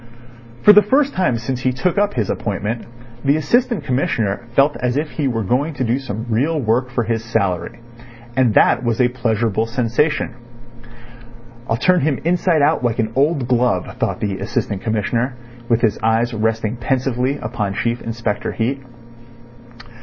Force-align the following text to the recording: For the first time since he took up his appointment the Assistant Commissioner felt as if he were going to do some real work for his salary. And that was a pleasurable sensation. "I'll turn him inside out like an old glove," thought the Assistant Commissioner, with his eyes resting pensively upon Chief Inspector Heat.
For 0.63 0.73
the 0.73 0.81
first 0.81 1.13
time 1.13 1.37
since 1.37 1.59
he 1.59 1.71
took 1.71 1.99
up 1.99 2.15
his 2.15 2.31
appointment 2.31 2.87
the 3.23 3.37
Assistant 3.37 3.83
Commissioner 3.83 4.47
felt 4.55 4.75
as 4.77 4.97
if 4.97 5.11
he 5.11 5.27
were 5.27 5.43
going 5.43 5.75
to 5.75 5.83
do 5.83 5.99
some 5.99 6.25
real 6.27 6.59
work 6.59 6.89
for 6.89 7.03
his 7.03 7.23
salary. 7.23 7.79
And 8.35 8.55
that 8.55 8.83
was 8.83 8.99
a 8.99 9.09
pleasurable 9.09 9.67
sensation. 9.67 10.33
"I'll 11.69 11.77
turn 11.77 12.01
him 12.01 12.17
inside 12.25 12.63
out 12.63 12.83
like 12.83 12.97
an 12.97 13.11
old 13.15 13.47
glove," 13.47 13.97
thought 13.99 14.21
the 14.21 14.39
Assistant 14.39 14.81
Commissioner, 14.81 15.35
with 15.69 15.81
his 15.81 15.99
eyes 16.01 16.33
resting 16.33 16.77
pensively 16.77 17.37
upon 17.37 17.75
Chief 17.75 18.01
Inspector 18.01 18.51
Heat. 18.53 18.81